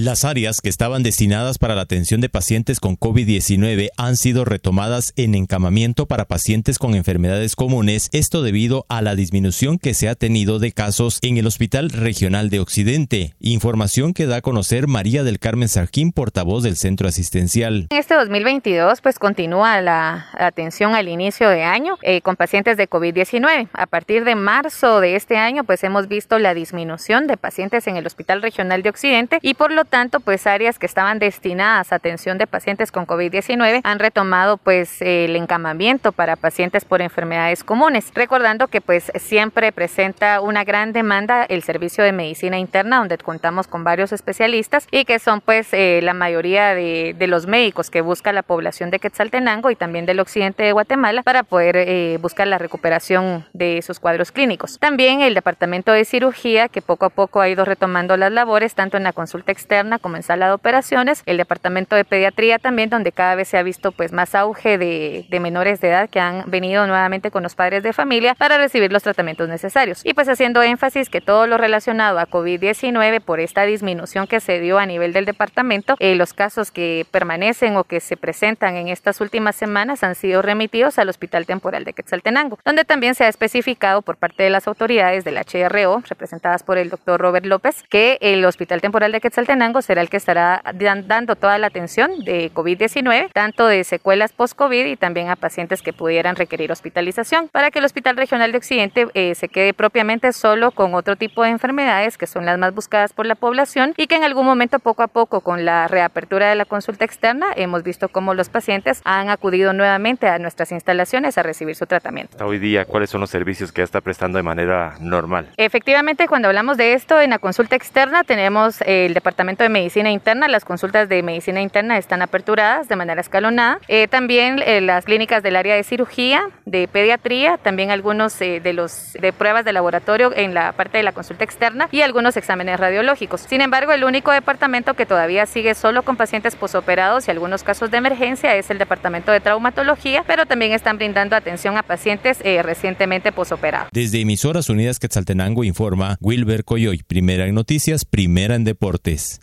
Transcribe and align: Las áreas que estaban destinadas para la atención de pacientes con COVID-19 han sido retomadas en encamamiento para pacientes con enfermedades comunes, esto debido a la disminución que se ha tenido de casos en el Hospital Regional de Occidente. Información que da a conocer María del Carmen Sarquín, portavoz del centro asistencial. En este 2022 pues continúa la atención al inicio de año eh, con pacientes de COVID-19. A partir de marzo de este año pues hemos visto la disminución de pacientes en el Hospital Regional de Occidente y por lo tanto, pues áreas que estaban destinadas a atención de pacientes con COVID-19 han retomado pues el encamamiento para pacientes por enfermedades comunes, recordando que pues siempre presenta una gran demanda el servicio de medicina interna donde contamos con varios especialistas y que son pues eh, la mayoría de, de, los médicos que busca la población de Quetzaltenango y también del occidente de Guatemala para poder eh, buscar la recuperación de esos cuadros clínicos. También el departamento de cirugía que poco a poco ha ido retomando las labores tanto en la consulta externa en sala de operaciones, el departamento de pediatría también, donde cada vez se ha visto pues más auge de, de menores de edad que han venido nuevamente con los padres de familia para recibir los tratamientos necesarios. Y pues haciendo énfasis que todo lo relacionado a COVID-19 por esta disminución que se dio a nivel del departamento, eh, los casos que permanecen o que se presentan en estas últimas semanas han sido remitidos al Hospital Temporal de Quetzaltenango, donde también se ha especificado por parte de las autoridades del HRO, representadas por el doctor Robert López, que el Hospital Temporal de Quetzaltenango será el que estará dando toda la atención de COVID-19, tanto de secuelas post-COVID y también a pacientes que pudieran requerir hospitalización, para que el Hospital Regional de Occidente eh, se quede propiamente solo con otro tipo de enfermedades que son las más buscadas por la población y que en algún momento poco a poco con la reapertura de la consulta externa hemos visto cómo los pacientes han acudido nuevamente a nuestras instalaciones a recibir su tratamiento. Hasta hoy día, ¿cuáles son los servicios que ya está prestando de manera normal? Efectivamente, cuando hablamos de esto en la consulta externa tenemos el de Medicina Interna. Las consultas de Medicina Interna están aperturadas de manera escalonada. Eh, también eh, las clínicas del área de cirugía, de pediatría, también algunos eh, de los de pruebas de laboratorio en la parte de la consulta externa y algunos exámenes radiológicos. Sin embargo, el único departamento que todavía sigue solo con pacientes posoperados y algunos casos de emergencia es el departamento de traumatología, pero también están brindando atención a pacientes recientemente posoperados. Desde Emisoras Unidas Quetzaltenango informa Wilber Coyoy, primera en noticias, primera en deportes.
Las 0.00 0.24
áreas 0.24 0.60
que 0.60 0.68
estaban 0.68 1.02
destinadas 1.02 1.58
para 1.58 1.74
la 1.74 1.82
atención 1.82 2.20
de 2.20 2.28
pacientes 2.28 2.78
con 2.78 2.96
COVID-19 2.96 3.88
han 3.96 4.16
sido 4.16 4.44
retomadas 4.44 5.12
en 5.16 5.34
encamamiento 5.34 6.06
para 6.06 6.26
pacientes 6.26 6.78
con 6.78 6.94
enfermedades 6.94 7.56
comunes, 7.56 8.08
esto 8.12 8.44
debido 8.44 8.86
a 8.88 9.02
la 9.02 9.16
disminución 9.16 9.76
que 9.76 9.94
se 9.94 10.08
ha 10.08 10.14
tenido 10.14 10.60
de 10.60 10.70
casos 10.70 11.18
en 11.22 11.36
el 11.36 11.48
Hospital 11.48 11.90
Regional 11.90 12.48
de 12.48 12.60
Occidente. 12.60 13.34
Información 13.40 14.14
que 14.14 14.26
da 14.26 14.36
a 14.36 14.40
conocer 14.40 14.86
María 14.86 15.24
del 15.24 15.40
Carmen 15.40 15.68
Sarquín, 15.68 16.12
portavoz 16.12 16.62
del 16.62 16.76
centro 16.76 17.08
asistencial. 17.08 17.88
En 17.90 17.98
este 17.98 18.14
2022 18.14 19.00
pues 19.00 19.18
continúa 19.18 19.80
la 19.80 20.28
atención 20.38 20.94
al 20.94 21.08
inicio 21.08 21.48
de 21.48 21.64
año 21.64 21.98
eh, 22.02 22.20
con 22.20 22.36
pacientes 22.36 22.76
de 22.76 22.88
COVID-19. 22.88 23.68
A 23.72 23.86
partir 23.88 24.24
de 24.24 24.36
marzo 24.36 25.00
de 25.00 25.16
este 25.16 25.38
año 25.38 25.64
pues 25.64 25.82
hemos 25.82 26.06
visto 26.06 26.38
la 26.38 26.54
disminución 26.54 27.26
de 27.26 27.36
pacientes 27.36 27.88
en 27.88 27.96
el 27.96 28.06
Hospital 28.06 28.42
Regional 28.42 28.84
de 28.84 28.90
Occidente 28.90 29.40
y 29.42 29.54
por 29.54 29.72
lo 29.72 29.87
tanto, 29.88 30.20
pues 30.20 30.46
áreas 30.46 30.78
que 30.78 30.86
estaban 30.86 31.18
destinadas 31.18 31.92
a 31.92 31.96
atención 31.96 32.38
de 32.38 32.46
pacientes 32.46 32.92
con 32.92 33.06
COVID-19 33.06 33.80
han 33.82 33.98
retomado 33.98 34.56
pues 34.56 35.02
el 35.02 35.36
encamamiento 35.36 36.12
para 36.12 36.36
pacientes 36.36 36.84
por 36.84 37.02
enfermedades 37.02 37.64
comunes, 37.64 38.10
recordando 38.14 38.68
que 38.68 38.80
pues 38.80 39.10
siempre 39.16 39.72
presenta 39.72 40.40
una 40.40 40.64
gran 40.64 40.92
demanda 40.92 41.44
el 41.44 41.62
servicio 41.62 42.04
de 42.04 42.12
medicina 42.12 42.58
interna 42.58 42.98
donde 42.98 43.18
contamos 43.18 43.66
con 43.66 43.84
varios 43.84 44.12
especialistas 44.12 44.86
y 44.90 45.04
que 45.04 45.18
son 45.18 45.40
pues 45.40 45.68
eh, 45.72 46.00
la 46.02 46.14
mayoría 46.14 46.74
de, 46.74 47.14
de, 47.18 47.26
los 47.26 47.46
médicos 47.46 47.90
que 47.90 48.00
busca 48.00 48.32
la 48.32 48.42
población 48.42 48.90
de 48.90 48.98
Quetzaltenango 48.98 49.70
y 49.70 49.76
también 49.76 50.06
del 50.06 50.20
occidente 50.20 50.62
de 50.62 50.72
Guatemala 50.72 51.22
para 51.22 51.42
poder 51.42 51.76
eh, 51.76 52.18
buscar 52.20 52.46
la 52.46 52.58
recuperación 52.58 53.46
de 53.52 53.78
esos 53.78 54.00
cuadros 54.00 54.32
clínicos. 54.32 54.78
También 54.78 55.20
el 55.20 55.34
departamento 55.34 55.92
de 55.92 56.04
cirugía 56.04 56.68
que 56.68 56.82
poco 56.82 57.06
a 57.06 57.10
poco 57.10 57.40
ha 57.40 57.48
ido 57.48 57.64
retomando 57.64 58.16
las 58.16 58.32
labores 58.32 58.74
tanto 58.74 58.96
en 58.96 59.04
la 59.04 59.12
consulta 59.12 59.52
externa 59.52 59.77
en 59.80 60.22
sala 60.22 60.46
de 60.46 60.52
operaciones, 60.52 61.22
el 61.26 61.36
departamento 61.36 61.96
de 61.96 62.04
pediatría 62.04 62.58
también, 62.58 62.90
donde 62.90 63.12
cada 63.12 63.34
vez 63.34 63.48
se 63.48 63.58
ha 63.58 63.62
visto 63.62 63.92
pues 63.92 64.12
más 64.12 64.34
auge 64.34 64.78
de, 64.78 65.26
de 65.28 65.40
menores 65.40 65.80
de 65.80 65.88
edad 65.88 66.10
que 66.10 66.20
han 66.20 66.44
venido 66.50 66.86
nuevamente 66.86 67.30
con 67.30 67.42
los 67.42 67.54
padres 67.54 67.82
de 67.82 67.92
familia 67.92 68.34
para 68.34 68.58
recibir 68.58 68.92
los 68.92 69.02
tratamientos 69.02 69.48
necesarios. 69.48 70.00
Y 70.04 70.14
pues 70.14 70.28
haciendo 70.28 70.62
énfasis 70.62 71.08
que 71.10 71.20
todo 71.20 71.46
lo 71.46 71.58
relacionado 71.58 72.18
a 72.18 72.26
COVID-19 72.26 73.20
por 73.20 73.40
esta 73.40 73.64
disminución 73.64 74.26
que 74.26 74.40
se 74.40 74.60
dio 74.60 74.78
a 74.78 74.86
nivel 74.86 75.12
del 75.12 75.24
departamento, 75.24 75.96
eh, 75.98 76.14
los 76.14 76.32
casos 76.32 76.70
que 76.70 77.06
permanecen 77.10 77.76
o 77.76 77.84
que 77.84 78.00
se 78.00 78.16
presentan 78.16 78.76
en 78.76 78.88
estas 78.88 79.20
últimas 79.20 79.56
semanas 79.56 80.02
han 80.02 80.14
sido 80.14 80.42
remitidos 80.42 80.98
al 80.98 81.08
Hospital 81.08 81.46
Temporal 81.46 81.84
de 81.84 81.92
Quetzaltenango, 81.92 82.58
donde 82.64 82.84
también 82.84 83.14
se 83.14 83.24
ha 83.24 83.28
especificado 83.28 84.02
por 84.02 84.16
parte 84.16 84.42
de 84.42 84.50
las 84.50 84.66
autoridades 84.66 85.24
del 85.24 85.36
HRO, 85.36 86.02
representadas 86.08 86.62
por 86.62 86.78
el 86.78 86.90
doctor 86.90 87.20
Robert 87.20 87.46
López, 87.46 87.84
que 87.88 88.18
el 88.20 88.44
Hospital 88.44 88.80
Temporal 88.80 89.12
de 89.12 89.20
Quetzaltenango 89.20 89.57
será 89.82 90.02
el 90.02 90.08
que 90.08 90.16
estará 90.16 90.62
dando 91.06 91.36
toda 91.36 91.58
la 91.58 91.66
atención 91.66 92.24
de 92.24 92.50
COVID-19, 92.52 93.30
tanto 93.32 93.66
de 93.66 93.84
secuelas 93.84 94.32
post-COVID 94.32 94.86
y 94.86 94.96
también 94.96 95.30
a 95.30 95.36
pacientes 95.36 95.82
que 95.82 95.92
pudieran 95.92 96.36
requerir 96.36 96.70
hospitalización, 96.72 97.48
para 97.48 97.70
que 97.70 97.80
el 97.80 97.84
Hospital 97.84 98.16
Regional 98.16 98.52
de 98.52 98.58
Occidente 98.58 99.06
eh, 99.14 99.34
se 99.34 99.48
quede 99.48 99.74
propiamente 99.74 100.32
solo 100.32 100.70
con 100.70 100.94
otro 100.94 101.16
tipo 101.16 101.42
de 101.42 101.50
enfermedades 101.50 102.16
que 102.18 102.26
son 102.26 102.46
las 102.46 102.58
más 102.58 102.74
buscadas 102.74 103.12
por 103.12 103.26
la 103.26 103.34
población 103.34 103.94
y 103.96 104.06
que 104.06 104.16
en 104.16 104.24
algún 104.24 104.46
momento 104.46 104.78
poco 104.78 105.02
a 105.02 105.08
poco 105.08 105.40
con 105.40 105.64
la 105.64 105.88
reapertura 105.88 106.48
de 106.48 106.54
la 106.54 106.64
consulta 106.64 107.04
externa 107.04 107.46
hemos 107.56 107.82
visto 107.82 108.08
cómo 108.08 108.34
los 108.34 108.48
pacientes 108.48 109.00
han 109.04 109.28
acudido 109.28 109.72
nuevamente 109.72 110.28
a 110.28 110.38
nuestras 110.38 110.72
instalaciones 110.72 111.36
a 111.38 111.42
recibir 111.42 111.74
su 111.74 111.86
tratamiento. 111.86 112.32
Hasta 112.32 112.46
hoy 112.46 112.58
día, 112.58 112.84
¿cuáles 112.84 113.10
son 113.10 113.20
los 113.20 113.30
servicios 113.30 113.72
que 113.72 113.80
ya 113.80 113.84
está 113.84 114.00
prestando 114.00 114.36
de 114.38 114.42
manera 114.42 114.96
normal? 115.00 115.48
Efectivamente, 115.56 116.28
cuando 116.28 116.48
hablamos 116.48 116.76
de 116.76 116.94
esto 116.94 117.20
en 117.20 117.30
la 117.30 117.38
consulta 117.38 117.76
externa 117.76 118.24
tenemos 118.24 118.80
el 118.82 119.14
de 119.56 119.68
Medicina 119.70 120.10
Interna. 120.10 120.46
Las 120.46 120.64
consultas 120.64 121.08
de 121.08 121.22
Medicina 121.22 121.62
Interna 121.62 121.96
están 121.96 122.20
aperturadas 122.20 122.86
de 122.88 122.96
manera 122.96 123.20
escalonada. 123.20 123.80
Eh, 123.88 124.06
también 124.06 124.60
eh, 124.64 124.80
las 124.82 125.06
clínicas 125.06 125.42
del 125.42 125.56
área 125.56 125.74
de 125.74 125.82
cirugía, 125.84 126.50
de 126.66 126.86
pediatría, 126.86 127.56
también 127.56 127.90
algunos 127.90 128.38
eh, 128.42 128.60
de 128.60 128.72
los 128.74 129.14
de 129.14 129.32
pruebas 129.32 129.64
de 129.64 129.72
laboratorio 129.72 130.32
en 130.36 130.52
la 130.52 130.72
parte 130.72 130.98
de 130.98 131.02
la 131.02 131.12
consulta 131.12 131.44
externa 131.44 131.88
y 131.90 132.02
algunos 132.02 132.36
exámenes 132.36 132.78
radiológicos. 132.78 133.40
Sin 133.40 133.62
embargo, 133.62 133.92
el 133.92 134.04
único 134.04 134.32
departamento 134.32 134.94
que 134.94 135.06
todavía 135.06 135.46
sigue 135.46 135.74
solo 135.74 136.02
con 136.02 136.16
pacientes 136.16 136.54
posoperados 136.54 137.26
y 137.26 137.30
algunos 137.30 137.62
casos 137.62 137.90
de 137.90 137.96
emergencia 137.96 138.54
es 138.54 138.68
el 138.68 138.76
departamento 138.76 139.32
de 139.32 139.40
traumatología, 139.40 140.24
pero 140.26 140.44
también 140.44 140.72
están 140.72 140.98
brindando 140.98 141.36
atención 141.36 141.78
a 141.78 141.82
pacientes 141.82 142.40
recientemente 142.62 143.32
posoperados. 143.32 143.88
Desde 143.92 144.20
Emisoras 144.20 144.68
Unidas 144.68 144.98
Quetzaltenango 144.98 145.64
informa 145.64 146.16
Wilber 146.20 146.64
Coyoy, 146.64 147.02
primera 147.06 147.46
en 147.46 147.54
noticias, 147.54 148.04
primera 148.04 148.54
en 148.54 148.64
deportes. 148.64 149.40